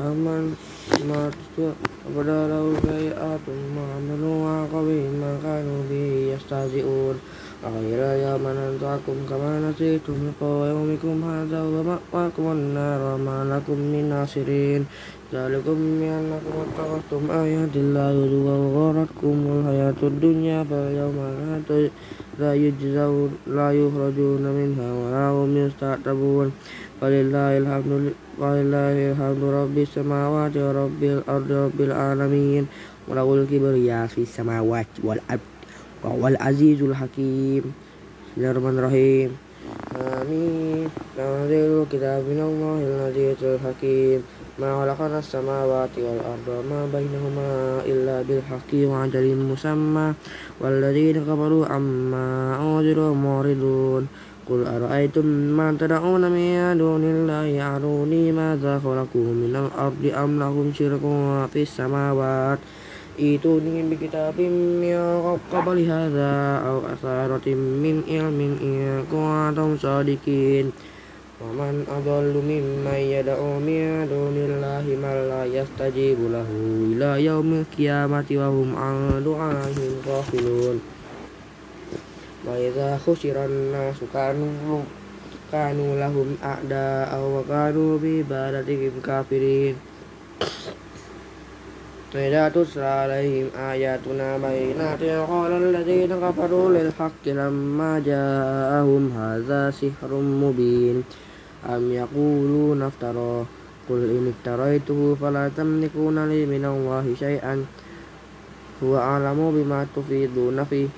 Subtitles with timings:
[0.00, 0.56] أمن
[1.08, 1.30] ما
[2.08, 3.44] وبدلوا سيئات
[3.76, 6.04] ما عملوا وعقبه ما كانوا به
[6.34, 7.16] يستهزئون
[7.64, 14.80] وغير يوم ننزعكم كما نسيتم لقاء يومكم هذا ومأواكم النار وما لكم من ناصرين
[15.34, 21.16] ذلكم بأنكم اتخذتم آيات الله هزوا وغرتكم الحياة الدنيا فاليوم
[22.40, 26.52] لا يجزون لا يخرجون منها ولا هم يستعتبون
[27.00, 32.64] Walillahilhamdu Walillahilhamdu Rabbis samawati wa rabbil ardi rabbil alamin
[33.08, 35.48] Walawul kibriya fis samawati wal abd
[36.04, 37.72] wa wal azizul hakim
[38.36, 39.32] Bismillahirrahmanirrahim
[39.96, 44.20] Amin Tanzilul kitab minallahil azizul hakim
[44.60, 50.12] Ma khalaqana samawati wal arda ma bainahuma illa bil haqqi wa ajalin musamma
[50.60, 54.04] walladzina kafaru amma udziru muridun
[54.50, 61.46] kul araaitum ma tad'una min yadunillahi ya'runi ma za khalaqu min al-ardi am lahum shirku
[61.54, 62.58] fi samawati
[63.14, 70.74] itu ingin kita pimpin ya kembali hada al asaratim min ya kuatam sadikin
[71.38, 78.74] paman agal maya da omia donilahi malaya staji bulahu wilayah mukia mati wahum
[82.40, 84.80] Maiza khusyirana sukanu
[85.52, 89.76] kanu lahum ada awa kanu bi baratihim kafirin
[92.16, 101.04] Maiza tusra alaihim ayatuna bayinati yaqala alladzina kafaru lil haqqi lamma ja'ahum hadza sihrum mubin
[101.68, 103.44] am yaquluna naftara
[103.84, 107.68] qul in iftaraituhu fala tamlikuna li minallahi syai'an
[108.80, 110.88] huwa a'lamu bima tufiduna fihi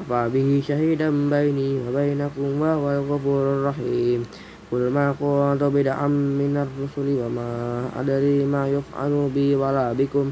[0.00, 4.24] وكفى به شهيدا بيني وبينكم وهو الغفور الرحيم
[4.72, 7.52] قل ما كنت بدعا من الرسل وما
[8.00, 10.30] أدري ما يفعل بي ولا بكم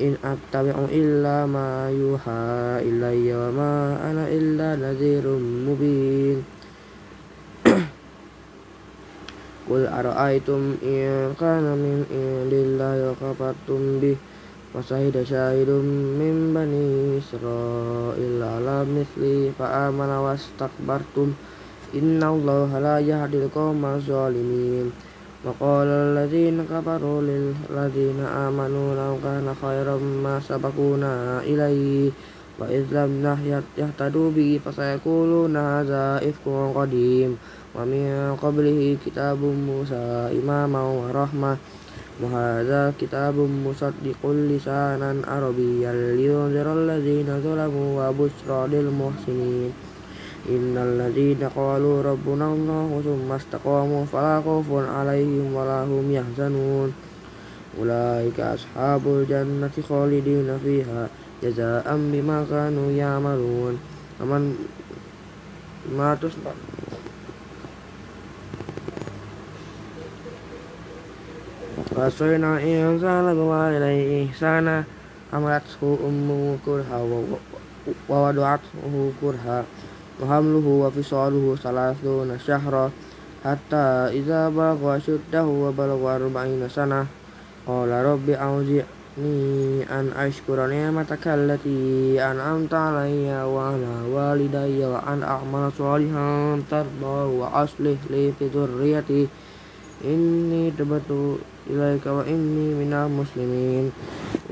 [0.00, 2.46] إن أتبع إلا ما يوحى
[2.88, 3.74] إلي وما
[4.10, 5.26] أنا إلا نذير
[5.68, 6.38] مبين
[9.70, 14.16] قل أرأيتم إن كان من عند الله وكفرتم به
[14.76, 15.88] Fasahidah syahidum
[16.20, 21.32] min bani Israel misli faa was takbartum
[21.96, 24.92] inna Allah hala yahadil qawma zalimin
[25.48, 32.12] Waqala al-lazina kabaru lil-lazina amanu lawkana khairan ma sabakuna ilaih
[32.60, 33.40] Wa izlam nah
[33.80, 37.40] yahtadu bi fasayakulu naza ifku qadim
[37.72, 39.00] Wa min qablihi
[39.40, 41.56] Musa imamah wa
[42.22, 43.34] وهذا كتاب
[43.68, 49.72] مصدق لسانا عربيا لينذر الذين ظلموا وبشرى للمحسنين
[50.48, 56.92] إن الذين قالوا ربنا الله ثم استقاموا فلا خوف عليهم ولا هم يحزنون
[57.80, 61.08] أولئك أصحاب الجنة خالدين فيها
[61.42, 63.78] جزاء بما كانوا يعملون
[64.20, 64.56] ومن
[65.96, 66.54] ما تصدق
[71.96, 73.72] Rasulina in salam wa
[74.36, 74.84] sana
[75.32, 77.38] amrat hu hawa wa
[78.28, 78.60] wadat
[79.40, 79.64] ha
[80.20, 80.90] hamluhu wa
[81.56, 82.92] salatu nasyahra
[83.42, 87.08] hatta idza baqa syuddahu wa balagha arba'in sana
[87.64, 88.84] qala rabbi auzi
[89.88, 92.36] an ashkura ni'mataka allati an
[95.24, 99.24] a'mala salihan tarba wa aslih li dzurriyyati
[100.04, 101.40] Ini tebetu
[101.70, 103.90] ilaika wa inni mina muslimin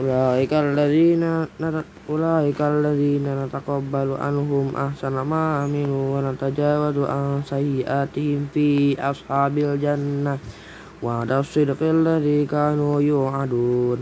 [0.03, 8.99] ulaika na nata ulaika alladzina na anhum ahsana ma amilu wa natajawadu an sayiatihim fi
[8.99, 10.39] ashabil jannah
[11.03, 13.99] wa dasidu fil ladhi kanu yu'adun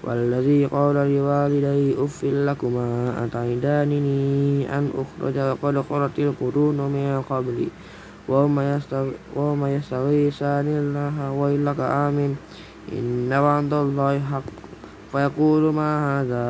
[0.00, 4.18] Wallazi qala li walidayhi uffil lakum ma ataidani ni
[4.64, 7.68] an ukhruja qad qaratil qurun min qabli
[8.24, 12.32] wa ma yastawi wa ma yastawi sanil la hawailaka amin
[12.88, 14.48] إن وعد الله حق
[15.12, 16.44] فيقول ما هذا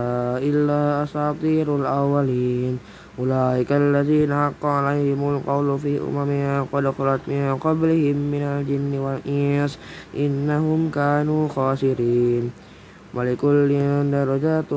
[0.46, 2.78] إلا أساطير الأولين
[3.18, 6.30] أولئك الذين حق عليهم القول في أمم
[6.72, 9.78] قد خلت من قبلهم من الجن والإنس
[10.16, 12.50] إنهم كانوا خاسرين
[13.14, 13.68] ولكل
[14.10, 14.72] درجات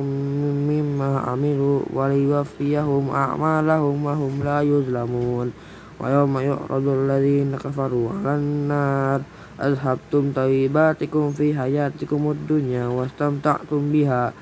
[0.72, 5.52] مما عملوا وليوفيهم أعمالهم وهم لا يظلمون
[6.00, 9.22] ويوم يعرض الذين كفروا على النار
[9.58, 14.34] azhabtum tawibatikum fi hayatikum dunya wastamta'tum biha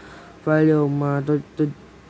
[0.48, 1.20] falyawma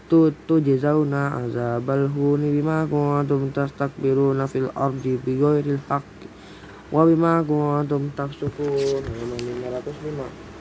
[0.09, 6.27] tujzauna azabal huni bima kuntum tastakbiruna fil ardi bighairil haqqi
[6.93, 9.41] wa bima kuntum tafsukun halaman
[9.81, 10.53] 505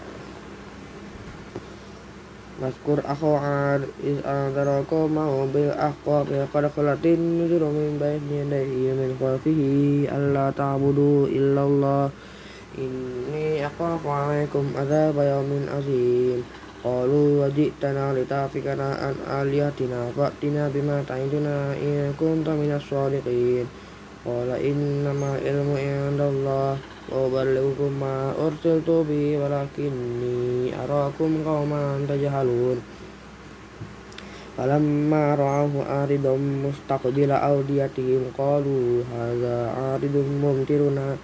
[2.61, 8.45] Maskur aku ar is antara ko mau bil aku ya pada kelatin nuzul min nih
[8.53, 12.13] dari yamin kafihi Allah ta'budu illallah
[12.81, 16.41] ini apa waalaikum ada bayamin azim
[16.81, 23.69] Qalu wajitana li tafikana an aliyatina fa'tina bima ta'iduna in kunta minas sholiqin
[24.25, 26.81] Qala innama ilmu inda Allah
[27.13, 32.81] wa balikum ma ursiltu bi walakinni arakum qawman tajahalun
[34.57, 39.57] Falamma ra'ahu aridum mustaqbila awdiyatihim qalu haza
[40.01, 41.21] aridum mumtiruna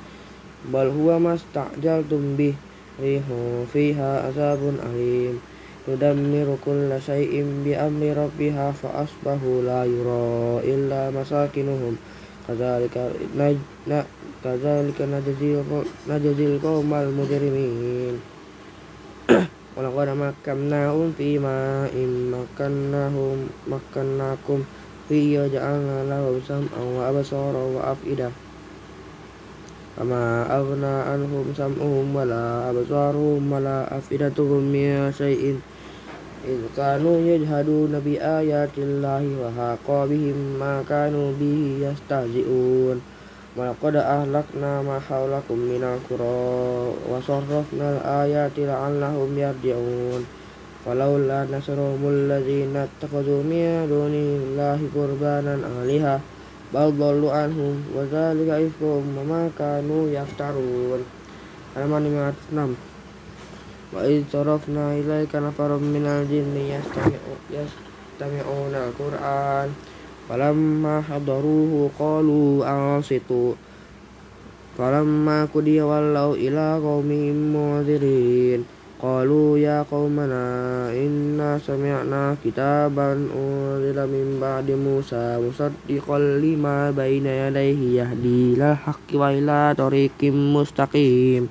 [0.67, 2.51] bal huwa mastajaltum tumbi
[2.99, 5.39] riho fiha azabun alim
[5.87, 11.95] yudammiru kulla syai'in bi amri rabbiha fa asbahu la yura illa masakinuhum
[12.51, 13.07] kadzalika
[13.87, 14.03] na
[14.43, 15.63] kadzalika najzil
[16.11, 18.19] najzil qaumal mujrimin
[19.79, 24.67] walaqad makkannahum fi ma in makkannahum makkannakum
[25.07, 28.35] fi ja'alna lahum sam'an wa absara wa af'idah
[29.97, 30.25] فما
[30.61, 35.61] أغنى عنهم سمعهم ولا أبصارهم ولا أفئدتهم من شيء
[36.49, 42.97] إذ كانوا يجهدون بآيات الله وحاق بهم ما كانوا به يستهزئون
[43.57, 46.37] ولقد أهلكنا ما حولكم من القرى
[47.11, 50.25] وصرفنا الآيات لعلهم يرجعون
[50.87, 56.21] ولولا نصرهم الذين اتخذوا من دونه الله قربانا آلهة
[56.75, 60.99] bal dallu anhum wa dzalika ifkum ma kanu yaftarun
[61.79, 62.03] halaman
[63.95, 69.71] 506 wa id sarafna ilaika nafarum minal jinni yastami'u yastami'una al-qur'an
[70.27, 73.55] falamma hadaruhu qalu ansitu
[74.75, 78.67] falamma qudiya wallau ila qaumim mudhirin
[78.97, 88.57] Qalu ya qaumana inna sami'na kitaban unzila min ba'di Musa musaddiqan lima baina yadayhi yahdi
[88.57, 91.45] ilal haqqi wa ila tariqim mustaqim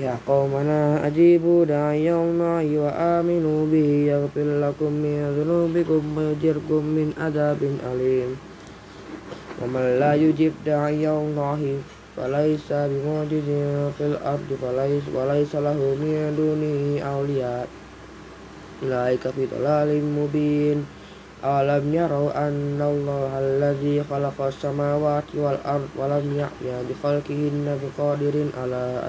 [0.00, 7.76] Ya qaumana ajibu da'ayallahi wa aminu bihi yaghfir lakum min dhunubikum wa yujirkum min adabin
[7.84, 8.40] alim
[9.60, 17.68] Wa man la yujib da'ayallahi falaisa bimujizin fil ardi falaisa walaisa lahu min dunihi awliya
[18.76, 20.84] Ilai fi dhalalim mubin
[21.40, 28.52] alam yarau anna allaha alladhi khalaqa samawati wal ard wa lam ya'ya bi khalqihinna biqadirin
[28.52, 29.08] ala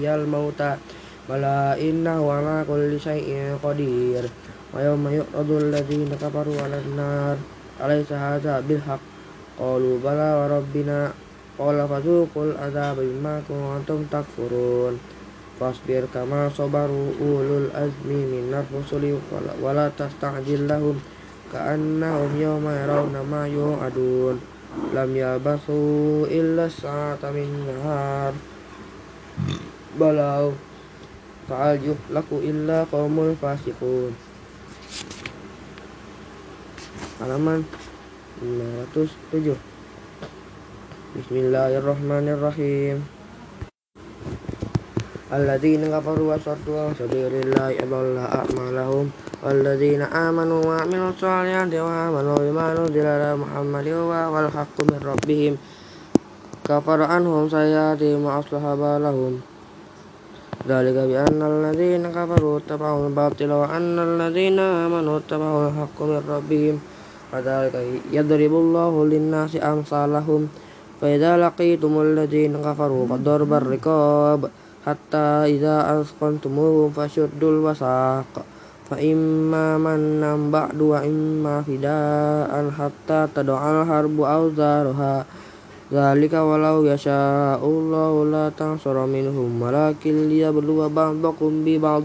[0.00, 0.80] yal mauta
[1.28, 4.24] bala innahu ala kulli syai'in qadir
[4.72, 7.36] wa yawma yu'radu alladhina kafaru ala nar
[7.84, 9.04] alaysa hadha bil haqq
[9.60, 11.12] qalu bala wa rabbina
[11.54, 14.98] Qala fadzuqul ada bima kuntum takfurun
[15.54, 19.14] Fasbir kama sobaru ulul azmi minar rusuli
[19.62, 20.98] wala tasta'jil lahum
[21.54, 22.74] ka'annahum yawma
[23.06, 23.40] nama ma
[23.86, 24.34] adun
[24.90, 25.14] lam
[25.46, 28.34] basu illa sa'ata min nahar
[29.94, 30.50] balau
[31.46, 34.10] fa'al yuhlaku illa qaumul fasiqun
[37.22, 37.62] halaman
[38.42, 39.54] 507
[41.14, 42.98] Bismillahirrahmanirrahim.
[45.30, 49.06] Alladzina kafaru wa sartu wa sabirillahi aballa a'malahum
[49.38, 55.54] walladzina amanu wa aminu salian dewa amanu imanu dilala muhammadi wa wal haqqu min rabbihim
[56.66, 59.38] kafaru anhum sayyati ma'aslahaba lahum
[60.66, 66.74] dalika bi anna alladzina kafaru tabahu al-batil wa anna alladzina amanu tabahu al-haqqu min rabbihim
[67.30, 70.50] wa dalika yadribullahu linnasi amsalahum
[71.00, 74.50] فإذا لقيتم الذين كفروا فضرب الركاب
[74.86, 78.44] حتى إذا أثقلتموهم فشدوا الوساق
[78.90, 85.24] فإما منا بعد وإما فداء حتى تدع الحرب أوزارها
[85.92, 92.02] ذلك ولو يشاء الله لا تنصر منهم ولكن ليبلو بعضكم ببعض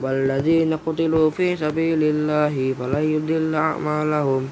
[0.00, 4.48] والذين قتلوا في سبيل الله فلن يضل أعمالهم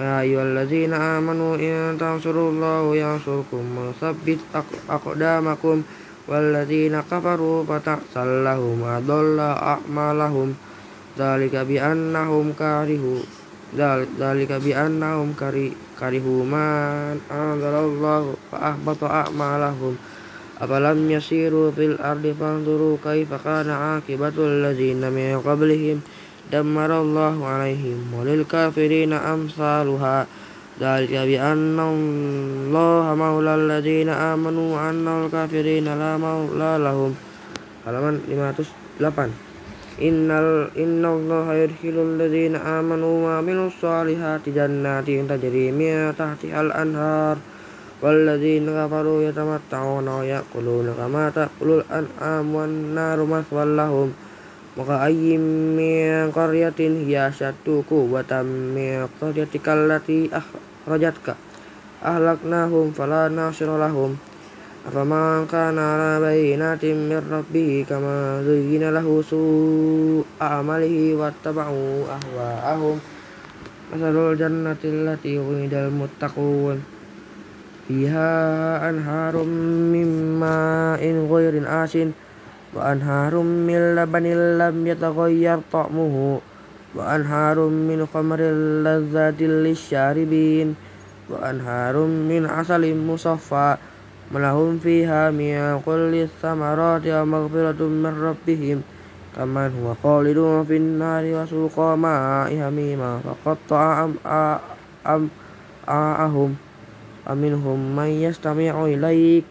[0.00, 4.38] يا أيها الذين آمنوا إن تنصروا الله ينصركم ويثبت
[4.90, 5.82] أقدامكم
[6.28, 10.54] والذين كفروا فتحصل لهم أضل أعمالهم
[11.18, 13.20] ذلك بأنهم كرهوا
[14.20, 15.28] ذلك بأنهم
[16.00, 16.68] كرهوا ما
[17.32, 19.96] أنزل الله فأحبط أعمالهم
[20.60, 26.00] أفلم يسيروا في الأرض فانظروا كيف كان عاقبة الذين من قبلهم
[26.50, 30.26] wa alaihim walil kafirina amsaluha
[30.82, 37.14] dzalika bi anna allaha maula alladziina amanu wa anna al kafirina la maula lahum
[37.86, 39.30] halaman 508
[40.02, 47.38] innal innallaha yudkhilul ladziina amanu wa amilus solihati jannatin tajri min al anhar
[48.00, 54.08] والذين كفروا يتمتعون ويأكلون كما تأكل الأنعام والنار مثوى لهم
[54.78, 61.34] maka ayim min karyatin hiya syatuku watam min karyatikal lati ahrajatka
[62.04, 64.14] ahlaknahum falana syurulahum
[64.86, 72.96] Afaman kana ala bayinatin nati rabbihi kama zuyina lahu su'a amalihi wattaba'u ahwa'ahum
[73.90, 76.78] Masalul jannati lati uidal muttaqun
[77.90, 79.50] Fiha anharum
[79.92, 82.14] mimma in ghairin asin
[82.74, 84.22] وأنهار من لبن
[84.58, 86.40] لم يتغير طعمه
[86.94, 88.40] وأنهار من خمر
[88.86, 90.74] لذة للشاربين
[91.30, 93.76] وأنهار من عسل مصفى
[94.34, 98.82] ولهم فيها من كل الثمرات ومغفرة من ربهم
[99.36, 104.04] كمن هو خالد في النار وسوق ماء هميما فقطع
[105.06, 105.30] أمعاءهم
[105.88, 106.54] أم أم
[107.28, 109.44] ومنهم من يستمع إليك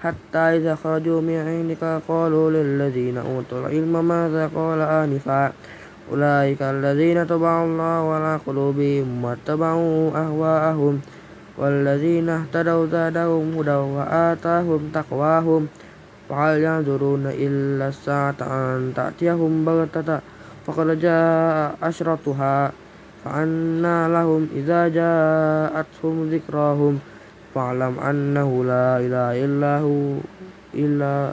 [0.00, 5.52] حتى إذا خرجوا من عندك قالوا للذين أوتوا العلم ماذا قال آنفا
[6.12, 11.00] أولئك الذين تبعوا الله على قلوبهم واتبعوا أهواءهم
[11.58, 15.68] والذين اهتدوا زادهم هدى وآتاهم تقواهم
[16.28, 20.18] وهل ينظرون إلا الساعة أن تأتيهم بغتة
[20.66, 22.72] فقد جاء أشرطها
[23.24, 26.98] فأنى لهم إذا جاءتهم ذكراهم
[27.50, 30.22] fa'lam annahu la ilaha illahu
[30.74, 31.32] illa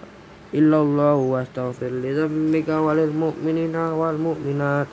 [0.50, 4.88] illallah wastaghfir li dzambika walil mu'minina wal mu'minat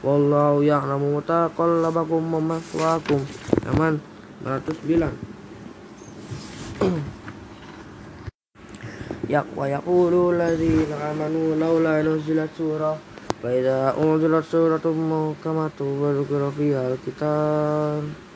[0.00, 3.20] wallahu ya'lamu mutaqallabakum wa maswaakum
[3.68, 4.00] aman
[4.48, 4.64] 109
[9.28, 12.96] yak wa yaqulu alladziina amanu laula nuzilat surah
[13.44, 14.96] fa idza unzilat suratun
[15.36, 18.31] muhkamatun wa dzukira fiha al-kitab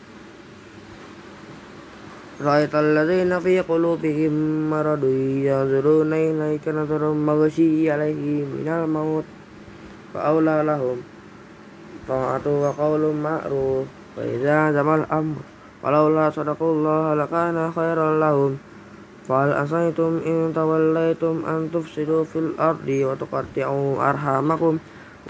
[2.45, 4.33] رأيت الذين في قلوبهم
[4.71, 5.05] مرض
[5.49, 9.25] ينظرون إليك نظر مغشي عليه من الموت
[10.15, 10.97] فأولى لهم
[12.09, 15.35] طاعة وقول معروف فإذا عزم الأمر
[15.83, 18.59] ولولا صدقوا الله لكان خيرا لهم
[19.29, 24.79] فهل أسيتم إن توليتم أن تفسدوا في الأرض وتقطعوا أرحامكم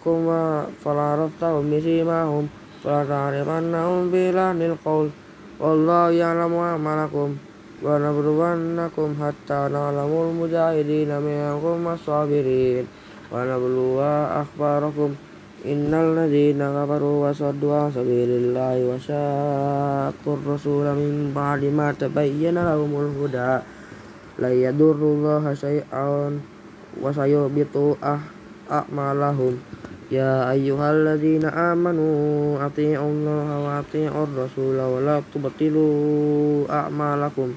[0.00, 2.48] kuma wa falaraftahum misimahum
[2.84, 5.08] فلتعرفنهم بلحن القول
[5.60, 7.28] والله يعلم أعمالكم
[7.84, 12.84] ونبلونكم حتى نعلم المجاهدين منكم والصابرين
[13.32, 14.00] ونبلو
[14.42, 15.10] أخباركم
[15.72, 23.52] إن الذين كفروا وصدوا عن سبيل الله وشاقوا الرسول من بعد ما تبين لهم الهدى
[24.42, 26.06] لا يضر الله شيئا
[27.02, 27.74] وسيحبط
[28.78, 29.54] أعمالهم
[30.12, 36.92] Ya ayyu hal lazina amanu, apinya ongloha, apinya orlo su lau laku berti luu, a
[36.92, 37.48] malakum.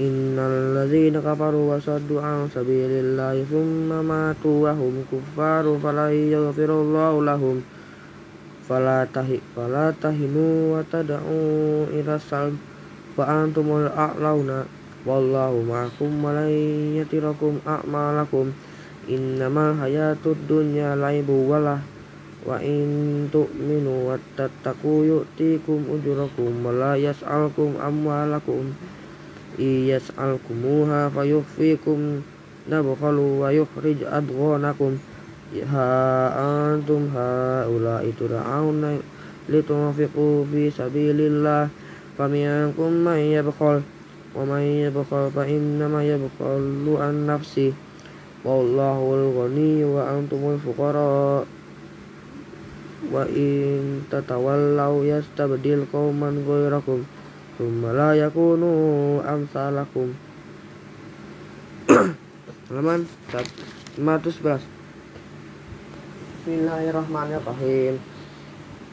[0.00, 7.60] Ina lazina kaparu wasodu ang sabiril laifum nama tuwahum kufaru falaiya gafiro lawu lahum.
[8.64, 14.64] Falatahi falatahino wata daung irasalpa antum alauna
[15.04, 18.48] walwahum akum malaiya tirakum a malakum
[19.10, 21.82] innamal hayatud dunya laibu walah
[22.46, 28.74] wa in tu'minu wattattaqu yu'tikum ujurakum wa la yas'alkum amwalakum
[30.18, 32.22] alkumuha fayukhfikum
[32.70, 34.98] nabkhalu wa yukhrij adghanakum
[35.50, 38.98] ha ya antum haula tur'auna
[39.50, 41.66] litunfiqu fi sabilillah
[42.18, 43.82] faminkum man yabkhal
[44.34, 47.74] wa man yabkhal fa innama yabkhalu an nafsihi
[48.42, 51.46] al ghani wa antumul fuqara
[53.06, 57.06] wa in tatawallaw yastabdil qauman ghayrakum
[57.54, 60.10] thumma la yakunu amsalakum
[62.66, 64.66] halaman 511
[66.42, 68.02] Bismillahirrahmanirrahim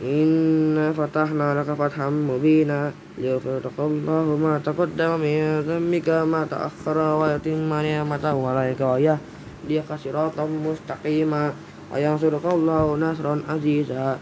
[0.06, 5.36] Inna fatahna laka fatham mubina ليغفرك الله ما تقدم من
[5.68, 9.20] ذنبك ما تأخر ويتم نعمته wa ويهديك
[9.68, 11.52] dia kasih rotom mustaqima
[11.92, 12.60] ayang suruh kau
[12.96, 14.16] nasron aziza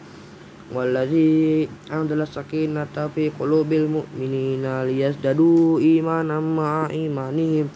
[0.73, 7.69] wala'zi adalah sakinah tapi kulubil mu'minin alias dadu iman amma imanihim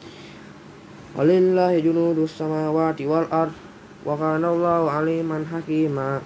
[1.15, 3.53] walillahi junudus samawati wal ard
[4.03, 4.51] wa kana
[4.91, 6.20] aliman hakima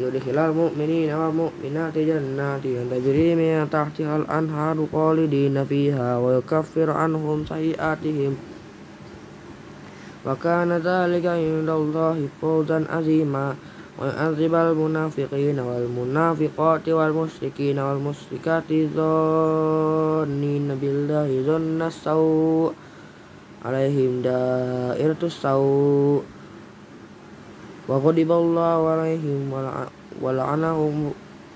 [0.00, 4.88] yudhilal mu'minin wa mu'minati jannati yang tajri minyak tahtihal anharu
[5.28, 8.40] di fiha wa kafir anhum sayiatihim
[10.26, 13.54] وكان ذلك عند الله فوزا عظيما
[13.98, 22.72] ويعذب المنافقين والمنافقات والمشركين والمشركات ظانين بالله ظن السوء
[23.64, 26.22] عليهم دائرة السوء
[27.88, 29.40] وغضب الله عليهم
[30.22, 31.12] ولعنهم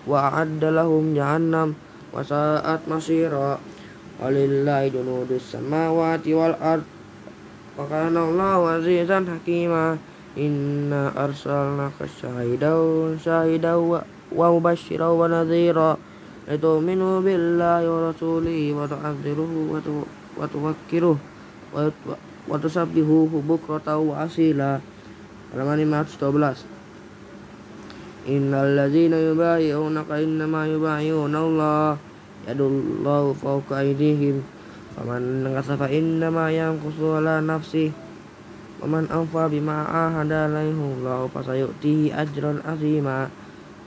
[0.06, 1.74] وأعد لهم جهنم
[2.12, 3.58] وساءت مصيرا
[4.24, 6.82] ولله جنود السماوات والأرض
[7.78, 9.98] وكان الله عزيزا حكيما
[10.38, 12.74] إنا أرسلناك شاهدا
[13.24, 13.74] شاهدا
[14.34, 15.96] ومبشرا ونذيرا
[16.48, 19.80] لتؤمنوا بالله ورسوله وتعذروه
[20.40, 21.18] وتوكروه
[22.48, 24.72] وتسبحوه بكرة وأصيلا
[25.54, 26.54] halaman
[28.28, 31.96] إن الذين يبايعونك إنما يبايعون الله
[32.48, 34.42] يد الله فوق أيديهم
[34.94, 37.90] Faman nangasafa inna ma yang kusuala nafsi.
[38.78, 43.30] Waman awfa bima ahada alaihu Allah fasayu'tihi ajran azima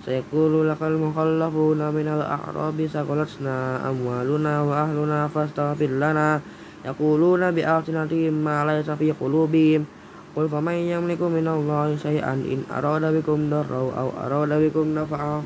[0.08, 6.40] Sayakulu lakal mukhallafuna minal a'rabi sakolatna amwaluna wa ahluna fastaghfir lana
[6.88, 9.84] Yakuluna bi'alsinatihim ma laysa fi qulubihim
[10.32, 15.40] Qul faman yamliku minallahi syai'an in arada bikum darraw aw arada bikum nafa'aw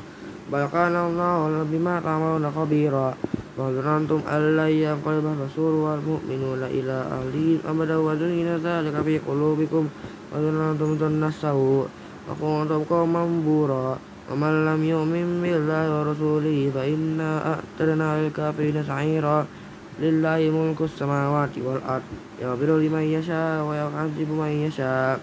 [0.50, 3.10] Bal Allah bima khabira
[3.58, 9.88] وظننتم أن لن ينقلب الرسول والمؤمنون إلى أهلهم أبدا وزين ذلك في قلوبكم
[10.32, 11.86] وظننتم ظن السوء
[12.30, 13.98] وكنتم قوما بورا
[14.32, 19.46] ومن لم يؤمن بالله ورسوله فإنا أعتدنا للكافرين سعيرا
[20.00, 22.08] لله ملك السماوات والأرض
[22.42, 25.20] يغفر لمن يشاء ويعذب من يشاء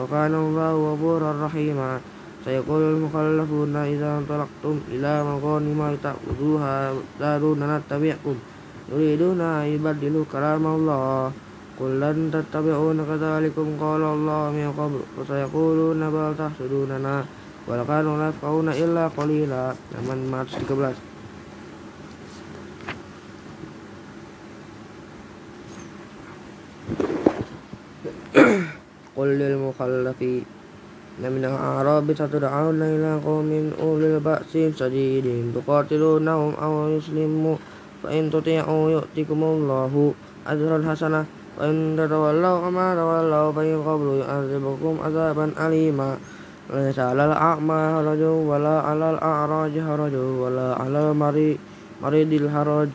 [0.00, 2.00] وكان الله غفورا رحيما
[2.48, 8.40] Saya Sayyidul Mukallafuna Ida Antalaktum Ila Makoni Ma Takuduha Daru Nana Tabi Akum
[8.88, 11.28] Nuri Duna Ibadilu Karam Allah
[11.76, 14.96] Kulan Tabi Akum Naka Taalikum Kaul Allah Miakom
[15.28, 17.20] Sayyidul Nabal Tak Sudu Nana
[17.68, 20.96] Walakan Nulaf Kau Na Illa Kolila Naman Mars Tiga Belas
[29.12, 30.48] Kulil
[31.18, 37.58] Naminang ang araw bisatu daharun layla komin ulil baksim sajiirin bukotilun naum awa islimu
[37.98, 39.66] fain tote ang oyo tikumong
[40.46, 41.26] hasana
[41.58, 44.62] fain da doa loh fain koblu azil
[45.02, 46.14] azaban alima
[46.70, 51.58] fain sa lala akma harajo wala alal a arauji harajo wala ala maridil
[51.98, 52.94] mari dil harauji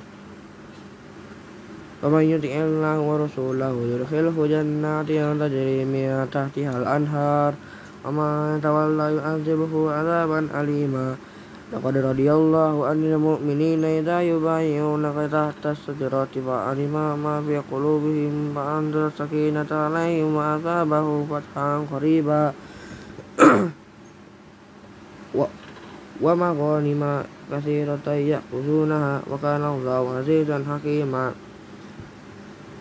[2.00, 7.52] faman yuting elang warusulahu yuruhel hujan nati ang hal anhar.
[8.04, 9.56] Ama tawal layu anze
[10.52, 11.16] alima,
[11.72, 13.80] na koderadi allah, hu anze bahu mini
[16.52, 22.52] alima, ma via kolubihim, ma andra sakina talaeng, ma aza bahu fat hahang koriba,
[25.32, 25.48] hu
[26.20, 30.44] wamako anima, kasiratai ya ujuna, hu wakanahu lawa aze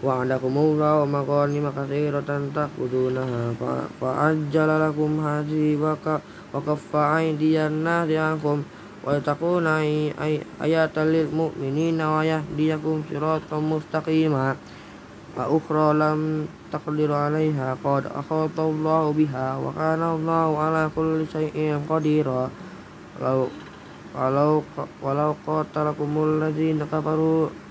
[0.02, 6.18] wa andakum ma wa maghani makathira tanta buduna fa fa haji lakum hadhi wa ka
[6.50, 8.66] wa kaffa aydiyanna diakum
[9.06, 9.14] wa
[10.58, 14.58] ayat ay mu lil nawayah dia kum siratan mustaqima
[15.38, 21.78] wa ukhra takdiru taqdiru alaiha qad akhata Allahu biha wa kana Allahu ala kulli shay'in
[21.86, 22.50] qadira
[23.22, 23.46] law
[24.10, 24.66] walau
[24.98, 27.62] walau lagi nak baru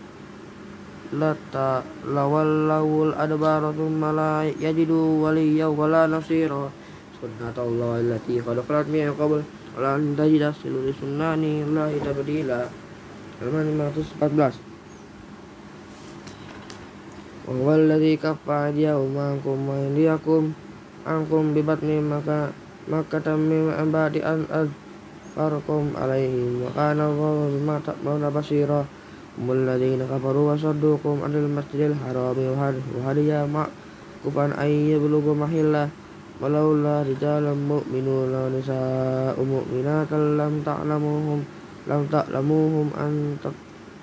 [1.11, 6.71] lata lawul adbara thumma la yajidu waliya wala nasira
[7.19, 9.43] sunnatullah allati qad khalat min qabl
[9.75, 12.63] la tajida li sunnani la tabdila
[13.43, 14.55] halaman 514
[17.43, 20.55] wa wal ladzi kaffa yauma kum wa aydiyakum
[21.03, 22.55] ankum bi batni maka
[22.87, 24.47] maka tammi ambadi an
[25.35, 28.87] farqum alaihim wa kana wa ma ta'maluna basira
[29.39, 32.51] Mulladina kafaru wa sadduqum anil masjidil harami
[33.47, 33.69] mak
[34.27, 35.87] kufan ayya bulugu mahillah
[36.43, 41.39] walaula rijalam mu'minuna wa nisa'u mu'minatan lam ta'lamuhum
[41.87, 42.87] lam ta'lamuhum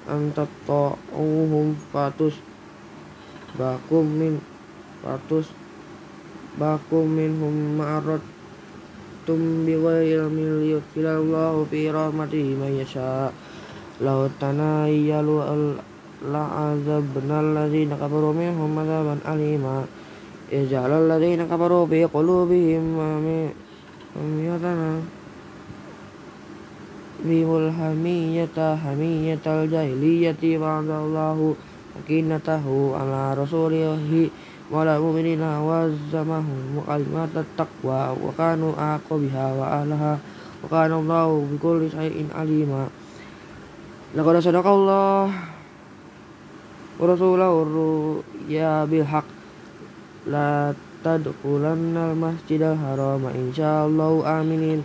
[0.09, 1.61] an
[1.93, 2.35] fatus
[3.61, 4.41] bakum min
[5.05, 5.53] fatus
[6.57, 8.23] bakum hum ma'arad
[9.29, 12.73] tum bi ghayr min yudkhilallahu fi rahmatihi man
[14.03, 15.43] lautana yalu
[16.19, 19.87] لعذبنا الذين كفروا منهم عذابا أليما
[20.53, 22.83] اجعل الذين كفروا في قلوبهم
[24.19, 24.91] حميتنا
[27.25, 31.55] بهم الحمية حمية الجاهلية بعد الله
[32.03, 32.65] مكينته
[32.99, 34.31] على رسوله
[34.75, 40.19] وعلى المؤمنين وزمهم كلمات التقوى وكانوا أعقبها وأهلها
[40.65, 42.87] وكان الله بكل شيء عليما
[44.17, 45.29] Laqad Allah,
[46.97, 49.27] wa rasulahu ya bil haq
[50.25, 50.73] la
[51.05, 54.81] tadkhulanna al masjidal harama insyaallah aminin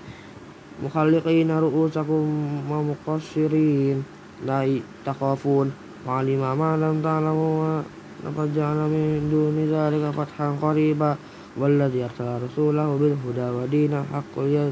[0.84, 4.04] mukhalliqin ru'usakum wa muqassirin
[4.44, 4.68] la
[5.08, 5.72] taqafun
[6.04, 6.20] wa
[6.60, 7.80] ma lam ta'lamu wa
[8.28, 11.16] laqad ja'ala min duni zalika fathan qariba
[11.56, 14.68] walladhi arsala rasulahu bil huda wa dinil haqqi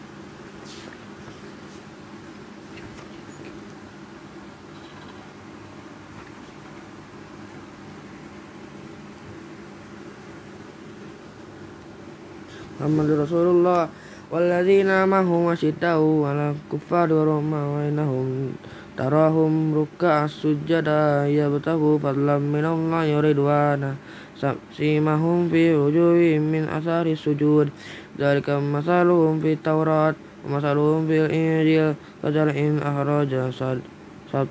[12.84, 13.88] Muhammad Rasulullah
[14.34, 18.58] Walladzina mahu wasyidau ala kuffar warahma wainahum
[19.00, 23.94] tarahum ruka sujada yabtahu fadlam minallah yuridwana
[24.36, 27.70] samsimahum fi wujuhihim min asari sujud
[28.14, 30.14] dari kemasalum fit Taurat,
[30.46, 33.82] kemasalum fil Injil, kajalin akhraja sad
[34.30, 34.46] sad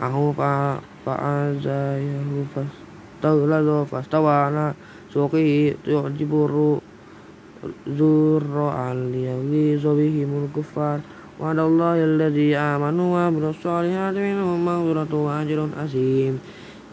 [0.00, 2.70] ahu fa fa azayahu fas
[3.20, 4.74] taula do fas tawana
[5.12, 6.80] suki tujiburu
[7.86, 10.98] zurro aliyawi zobihi mulkufar
[11.38, 13.52] wa Allah alladhi amanu wa minum
[14.14, 16.38] minhum maghfiratu wa ajrun azim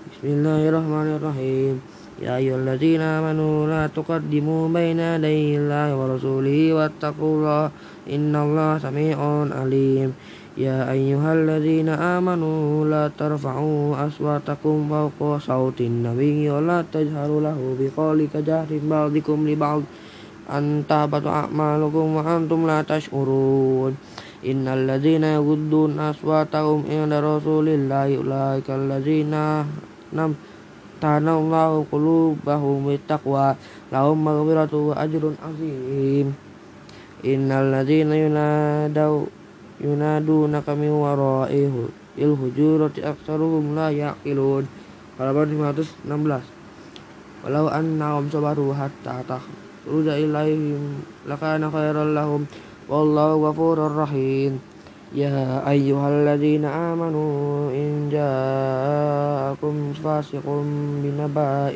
[0.10, 1.80] Bismillahirrahmanirrahim.
[2.20, 7.64] يا أيها الذين آمنوا لا تقدموا بين يدي الله ورسوله واتقوا الله
[8.12, 9.18] إن الله سميع
[9.56, 10.10] عليم
[10.60, 18.72] يا أيها الذين آمنوا لا ترفعوا أصواتكم فوق صوت النبي ولا تجهروا له بقول كجهر
[18.90, 19.82] بعضكم لبعض
[20.52, 23.96] أن تهبط أعمالكم وأنتم لا تشعرون
[24.46, 29.32] إن الذين يغضون أصواتهم عند رسول الله أولئك الذين
[30.14, 30.32] نم
[31.00, 33.56] Tanallahu qulubahum bittaqwa
[33.88, 36.36] lahum maghfiratu wa ajrun azim
[37.24, 39.32] innal ladzina yunadau
[39.80, 41.72] yunadunaka kami wara'i
[42.20, 44.68] il hujurati aktsaruhum la yaqilun
[45.16, 52.44] halaman 516 walau annahum sabaru hatta takhruja ilaihim lakana khairan lahum
[52.92, 54.60] wallahu ghafurur rahim
[55.14, 60.46] يا أيها الذين آمنوا إن جاءكم فاسق
[61.04, 61.74] بنبأ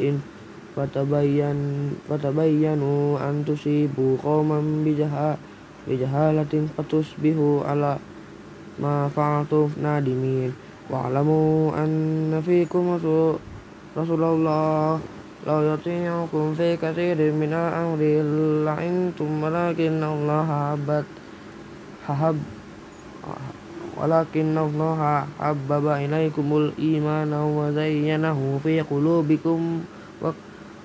[0.76, 1.56] فتبين
[2.10, 5.38] فتبينوا أن تصيبوا قوما بجهالة
[5.88, 7.98] بجهالة فتصبحوا على
[8.82, 10.54] ما فعلتم نادمين
[10.90, 13.00] واعلموا أن فيكم
[13.98, 15.00] رسول الله
[15.48, 18.00] لو يطيعكم في كثير من الأمر
[18.66, 21.06] لعنتم ولكن الله حبت
[22.08, 22.40] حب
[23.98, 25.02] ولكن الله
[25.40, 29.60] حبب إليكم الإيمان وزينه في قلوبكم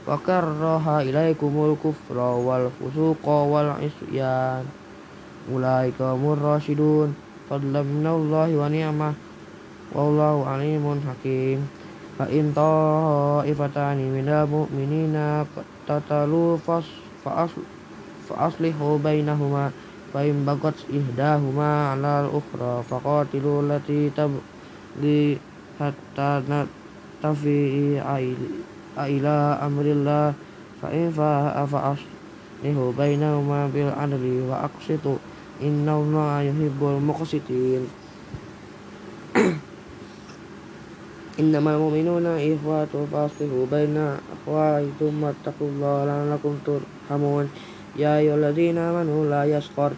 [0.09, 4.65] وكره إليكم الكفر والفسوق والعصيان
[5.53, 7.09] أولئك هم الراشدون
[7.51, 9.13] فضلا من الله ونعمة
[9.95, 11.59] والله عليم حكيم
[12.19, 16.57] فإن طائفتان من المؤمنين اقتتلوا
[18.37, 19.71] فأصلحوا بينهما
[20.09, 25.37] Fa'im bagat ihdahuma alal ukhra faqatilu lati tabli
[25.77, 26.41] hatta
[27.21, 28.01] tafi'i
[28.99, 30.33] ila amrillah
[30.81, 35.21] fa'in fa'a fa'aslihu bainahuma bil adli wa aqsitu
[35.61, 37.85] inna allaha yuhibbul muqsitin
[41.39, 47.47] Innamal mu'minuna ikhwatu faslihu baina akhwaikum wattaqullaha la'allakum turhamun
[47.99, 49.91] Ya iola dina manula iaskor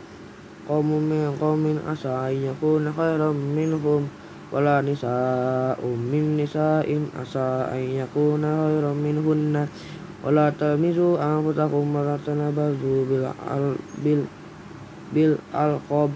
[0.65, 3.77] komu me komi nasa inya kuna koi rom wala
[4.49, 9.69] pola nisa um min nisa im asa inya kuna koi rom minufum na
[10.25, 14.25] pola ta aku marata na bazu bil al- bil
[15.13, 16.09] bil al kob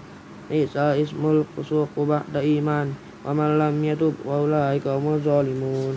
[0.49, 5.93] nisa ismul kusukubah da iman, pamalam iatup waula ika mozol imun,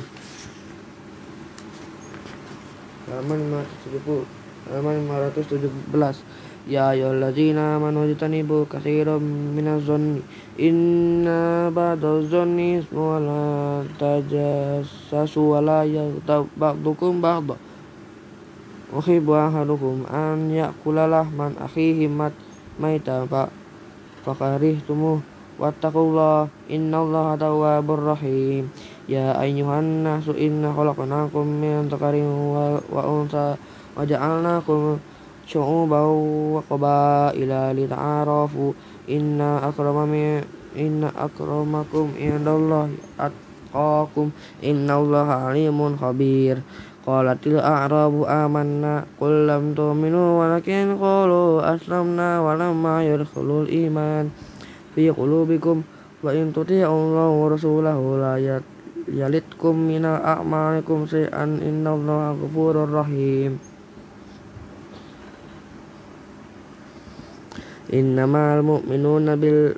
[3.08, 4.28] kamanima itse likut.
[4.68, 9.24] 517 Ya ayyuhallazina amanu tanibu katsiran
[9.56, 10.20] minaz zanni
[10.60, 13.44] inna ba'daz zanni ismu wa la
[13.96, 17.56] tajassasu wa la yaghtab ba'dukum ba'da
[18.92, 22.36] Uhibbu ahadukum an ya'kula lahman akhihi mat
[22.76, 23.48] maita fa
[24.28, 25.20] fakarihtumuh
[25.56, 28.68] wattaqullah innallaha tawwabur rahim
[29.08, 33.56] Ya ayyuhan nasu inna khalaqnakum min dhakarin wa, wa unsa
[33.98, 35.02] waja'alna kum
[35.50, 38.70] syu'ubau wa qabaila lita'arafu
[39.10, 40.38] inna akramami
[40.78, 44.30] inna akramakum indallahi atqakum
[44.62, 46.62] innallaha alimun khabir
[47.08, 54.28] Qalatil a'rabu amanna Qul lam tu'minu walakin qulu aslamna walamma yadkhulul iman
[54.94, 55.80] Fi qulubikum
[56.22, 58.36] wa in tuti'ullah wa rasulahu la
[59.08, 63.56] yalitkum minal a'malikum syai'an innallaha ghafurur rahim
[67.88, 69.72] innamal mu'minuna bil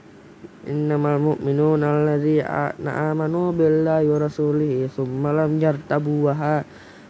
[0.66, 2.74] innamal mu'minuna alladzina
[3.14, 6.34] amanu billahi wa rasulihi tsumma lam yartabu wa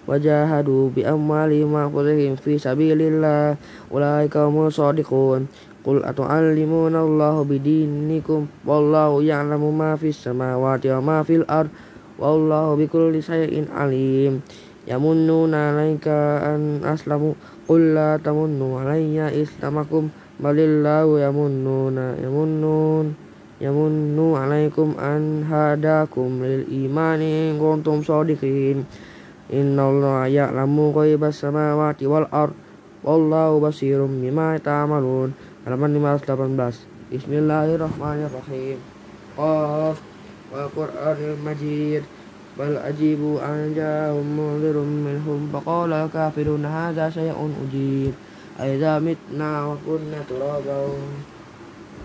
[0.04, 3.56] wajahadu bi amwalihim wa anfusihim fi sabilillah
[3.88, 5.42] ulaika kul shadiqun
[5.80, 11.72] Qul atu'allimuna Allahu bidinikum wallahu ya'lamu ma fis samawati wa ma fil ard
[12.20, 14.44] wallahu bikulli shay'in alim
[14.84, 17.32] yamunnuna 'alaika an aslamu
[17.64, 23.12] qul la tamunnu 'alayya islamakum balillahu yamununa yamunun
[23.60, 28.88] yamunnu alaikum an hadakum lil imani in kuntum sadiqin
[29.52, 32.56] innallaha ya'lamu ghaibas samawati wal ard
[33.04, 35.36] wallahu basirum bima ta'malun
[35.68, 35.90] halaman
[36.24, 38.80] 518 Bismillahirrahmanirrahim
[39.36, 39.98] Qaf
[40.56, 42.02] wal Qur'anil Majid
[42.56, 48.16] bal ajibu an جاءهم منذر minhum فقال kafirun hadza shay'un ujib
[48.60, 50.92] Aida mitna wa kunna turabau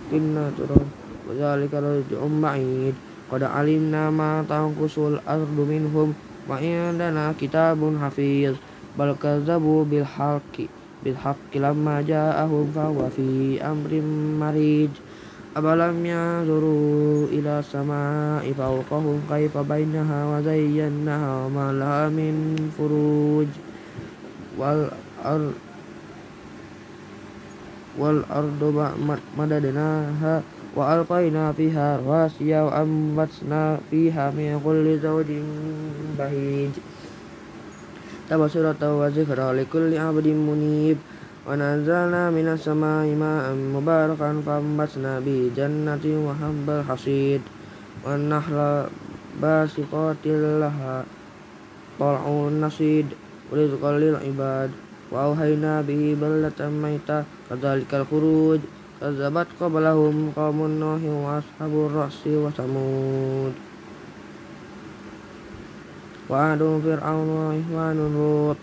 [0.07, 0.87] Kunna turabau
[1.35, 2.95] Zalika rujum alim
[3.27, 6.15] Kada alimna ma tangkusul ardu minhum
[6.47, 8.55] Wa indana kitabun hafiz
[8.95, 10.71] Bal kazabu bil haqqi
[11.03, 14.95] Bil haqqi lamma ja'ahum fa fi amrim marij
[15.59, 23.51] Abalam ya zuru ila sama ifauqahum kaifa bainaha wa zayyannaha ma laha min furuj
[24.55, 24.87] wal
[25.19, 25.51] ar
[27.95, 30.33] wal ardu ha
[30.75, 35.47] wa alqaina fiha rawasiya wa ambatna fiha min kulli zawjin
[36.19, 36.75] bahij
[38.27, 40.99] tabasurata wa zikra likulli abdin munib
[41.47, 47.39] wa nazalna minas samai ma'an mubarakan fambatna bi jannatin wa hambal hasid
[48.03, 48.91] wa nahla
[49.39, 51.07] basiqatil laha
[52.03, 54.67] wa rizqan lil ibad
[55.11, 58.59] وأوهينا به بلة ميتة كذلك الخروج
[59.01, 63.53] كذبت قبلهم قوم نوح وأصحاب الرأس وثمود
[66.29, 68.55] وعاد فرعون وإخوان لوط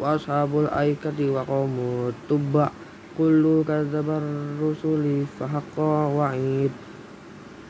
[0.00, 1.76] وأصحاب الأيكة وقوم
[2.12, 2.68] التبع
[3.18, 5.78] كل كذب الرسل فحق
[6.18, 6.70] وعيد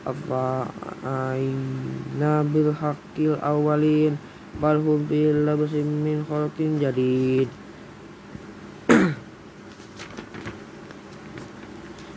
[0.06, 4.16] أفعينا بالحق الأولين
[4.62, 5.72] بل هم في لبس
[6.04, 7.48] من خلق جديد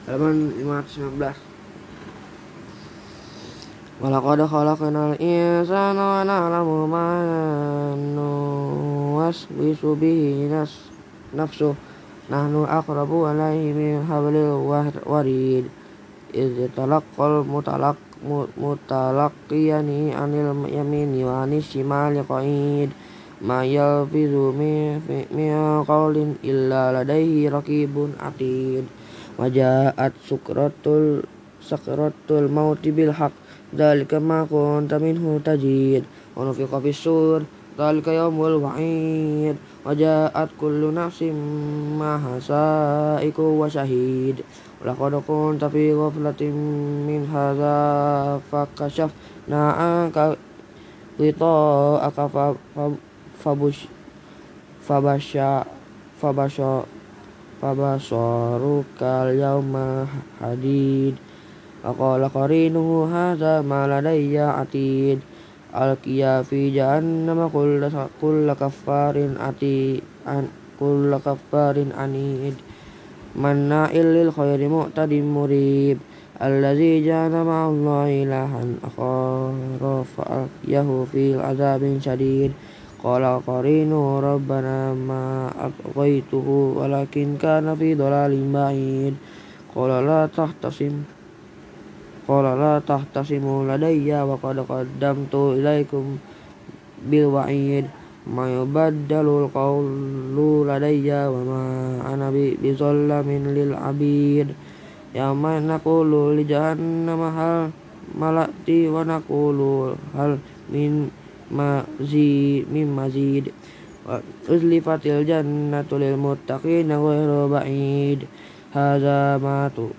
[0.05, 1.17] halaman 519
[3.97, 7.05] Walaqad khalaqnal insana wa na'lamu ma
[7.97, 10.93] nuwaswisu bihi nas
[11.33, 11.73] nafsu
[12.29, 14.61] nahnu aqrabu alaihi min hablil
[15.09, 15.73] warid
[16.37, 17.97] iz talaqqal mutalaq
[18.61, 22.93] mutalaqiyani anil yamini wa anis shimali qa'id
[23.41, 25.01] ma yalfizu min
[25.89, 28.85] qawlin illa ladaihi raqibun atid
[29.35, 31.27] Wajaat sukrotul
[31.59, 33.35] sakrotul mauti bil haq
[33.75, 36.07] dzalika ma kunta minhu tajid
[36.39, 37.43] wa nufiqa dari
[37.75, 41.35] dzalika yaumul wa'id wajaat kullu nafsin
[41.99, 42.63] mahasa,
[43.19, 43.67] hasaiku wa
[44.85, 46.53] Lakon laqad tapi fi ghaflatin
[47.07, 50.37] min fakashaf, fakashafna anka
[51.19, 52.23] ghita'aka
[53.39, 53.89] fabush
[54.85, 55.65] fabasha
[56.23, 56.85] fabasha
[57.65, 59.73] فبصرك اليوم
[60.41, 61.15] حديد
[61.85, 65.19] وقال قرينه هذا ما لدي عتيد
[65.81, 67.89] ألقيا في جهنم كل
[68.21, 69.15] كل كفار
[70.35, 70.47] أن
[70.79, 72.53] كل كفار عنيد
[73.35, 75.97] مناع للخير مؤتد مريب
[76.41, 79.83] الذي جان مع الله إلها آخر
[80.17, 82.51] فألقيه في عذاب شديد
[83.05, 89.13] qala qarinu rabbana ma aqaituhu walakin kana fi dhalalin ba'id
[89.77, 91.05] qala la tahtasim
[92.25, 96.17] qala la tahtasimu ladayya wa qad qaddamtu ilaikum
[97.05, 97.85] bil wa'id
[98.25, 101.61] ma yubaddalu qawlu ladayya wa ma
[102.09, 104.49] ana bi bizallamin lil abid
[105.13, 107.61] yauma naqulu li jahannama hal
[108.17, 110.41] malati wa naqulu hal
[110.73, 111.13] min
[111.55, 113.55] mazi mim mazid
[114.03, 114.19] wa
[114.83, 118.27] fatil jannatu lil muttaqina ghairu ba'id
[118.75, 119.95] hadza ma tu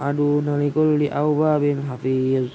[0.00, 2.48] aduna likulli awabin hafiz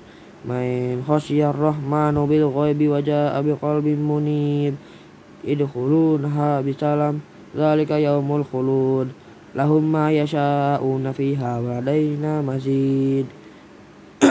[0.44, 4.74] main khasyar rahmanu bil ghaibi wa jaa bi qalbin munib
[5.46, 7.22] idkhulunha bi salam
[7.54, 9.14] dzalika yaumul khulud
[9.56, 13.30] lahum ma yasha'una fiha wa daina mazid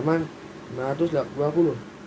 [0.00, 0.24] aman
[0.74, 1.97] 120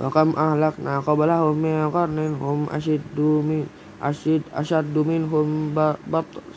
[0.00, 3.68] wa kam ahlakna qablahum min qarnin hum ashiddu min
[4.00, 5.04] ashid ashaddu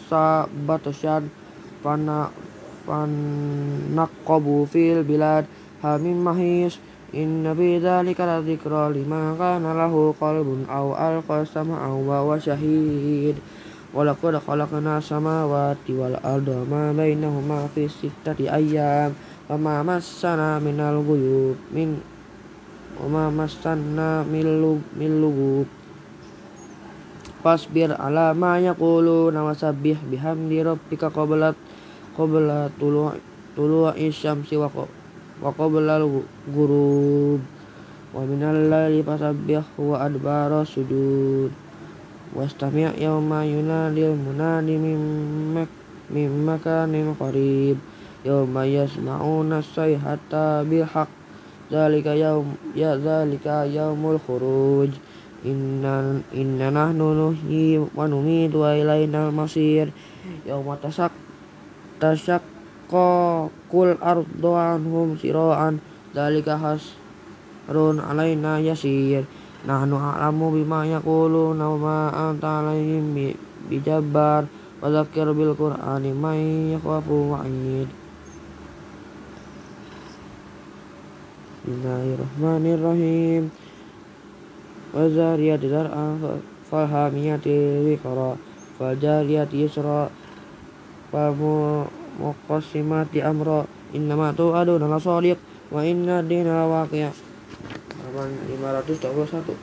[0.08, 1.28] sa batsa batsyan
[1.84, 2.32] fana
[2.88, 5.48] fanaqabu fil bilad
[5.84, 6.80] hamim mahis
[7.16, 13.40] Inna fi dhalika la dhikra liman kana lahu qalbun aw alqa sam'a wa huwa shahid
[13.96, 19.16] Walaqad khalaqna samawati wal arda ma bainahuma fi sittati ayyam
[19.48, 22.04] wa ma massana minal ghuyub min
[22.96, 25.68] Oma mastanna milu milugu,
[27.44, 31.52] fasbir ala ma yaquluna wasabbih bihamdi rabbika qabla
[32.16, 33.20] qabla tulu'
[33.52, 34.72] tulu'i syamsi wa
[35.44, 36.00] wa qabla
[36.48, 37.44] ghurub
[38.16, 41.52] wa minal laili fasabbih wa adbara sujud
[42.32, 45.68] wastami' yawma yunadil munadi mimmak
[46.16, 47.76] mimma kanim qarib
[48.24, 51.25] yawma yasma'una sayhata bil haqq
[51.72, 54.94] zalika yaum ya zalika yaumul khuruj
[55.42, 59.90] inna inna nahnu nuhyi wa numitu wa ilaina masir
[60.46, 61.10] yauma tasak
[61.98, 62.42] tasak
[62.90, 65.82] kul ardu anhum siran.
[66.14, 66.54] zalika
[67.66, 69.26] run alaina yasir
[69.66, 71.98] nahnu a'lamu bima yaquluna wa ma
[72.30, 73.10] anta alaihim
[73.66, 74.46] bijabbar
[74.86, 77.90] wa dzakir bil qur'ani may yakhafu wa'id
[81.66, 83.50] Bismillahirrahmanirrahim.
[84.94, 86.14] Wazariyati zar'a
[86.70, 87.50] falhamiyati
[87.90, 88.38] wiqra
[88.78, 90.14] faljariyati yusra
[91.10, 93.66] falmuqassimati amra
[93.98, 95.42] innama tu'aduna lasadiq
[95.74, 97.02] wa inna dina waqi'
[98.14, 99.58] halaman 521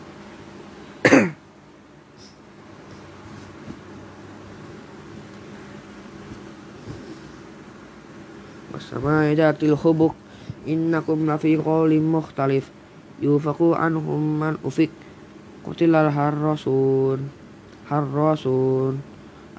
[8.83, 10.19] Sama idatil hubuk
[10.69, 12.71] إنكم لفي قول مختلف
[13.23, 14.89] يوفق عنهم من أفك
[15.67, 17.19] قتل الحراسون
[17.91, 19.01] حراسون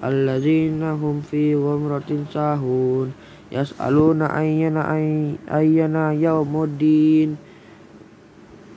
[0.04, 3.12] الذين هم في غمرة ساهون
[3.52, 4.78] يسألون أين
[5.52, 7.36] أين يوم الدين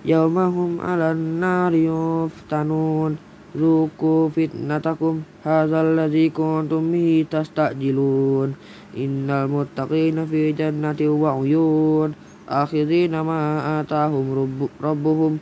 [0.04, 3.16] يومهم على النار يفتنون
[3.57, 8.53] Zuku fitnatakum Hazal ladzi kuntum bihi tastajilun
[9.01, 12.12] Innal muttaqina fi jannati wa uyun
[12.45, 14.37] Akhirina ma atahum
[14.77, 15.40] rabbuhum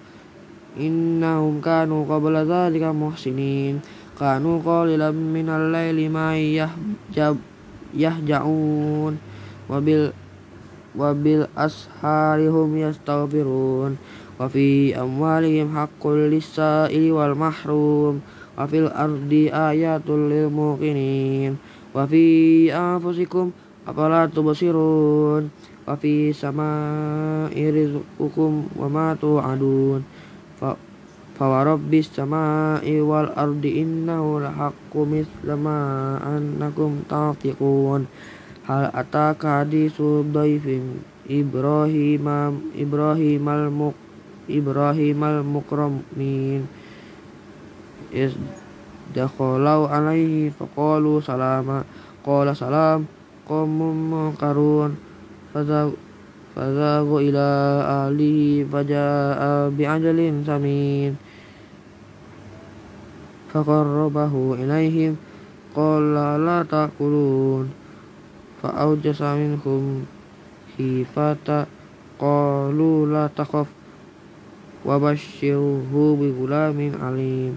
[0.78, 3.82] Innahum kanu qabla dhalika muhsinin
[4.14, 9.12] Kanu qalilan minal layli ma yahja'un
[9.66, 10.14] Wabil
[10.94, 13.98] wabil asharihum yastaghfirun
[14.34, 16.58] wa fi amwalihim haqqul lis
[16.90, 18.18] wal mahrum
[18.58, 21.54] wa fil ardi ayatul lil muqinin
[21.94, 23.54] wa fi anfusikum
[23.86, 25.42] afala tubsirun
[25.86, 30.02] wa fi samai rizqukum wa ma tu'adun
[30.58, 30.74] fa
[31.38, 31.66] sama
[32.02, 35.76] samai wal ardi innahu lahaqqu mithla ma
[36.26, 38.10] annakum ta'tiqun
[38.66, 42.20] hal ataka hadisu dhaifin Ibrahim
[42.76, 43.96] Ibrahim al-Muq
[44.44, 46.68] Ibrahim al-mukramin
[48.12, 48.36] is
[49.16, 51.80] dakhalau alaihi faqalu salama
[52.20, 53.08] qala salam
[53.48, 55.00] faza karun
[56.54, 57.48] fazagu ila
[58.04, 61.16] ahlihi faja'a biangelin, samin
[63.48, 65.16] faqarrabahu ilaihim
[65.72, 67.64] qala la taqulun
[69.00, 70.04] jasamin minhum
[70.76, 71.64] hifata
[72.20, 73.68] qalu la takhaf
[74.84, 77.56] wa basyirhu bi gulamin alim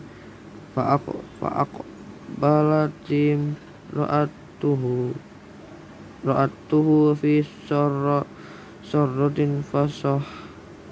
[0.72, 1.04] fa aq
[1.44, 3.52] fa aqbalatim
[3.92, 5.12] ra'atuhu
[6.24, 8.24] ra'atuhu fi sarra
[8.80, 10.24] sarratin fasah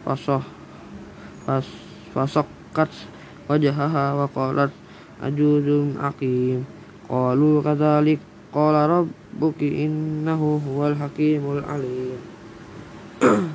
[0.03, 0.43] fasah
[1.47, 1.67] fas
[2.11, 2.91] fasakkat
[3.47, 4.71] wajahaha wa qalat
[5.23, 6.67] ajuzun aqim
[7.07, 8.19] qalu kadzalik
[8.51, 13.54] qala rabbuki innahu huwal hakimul alim